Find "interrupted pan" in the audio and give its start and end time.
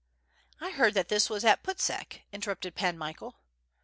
2.33-2.97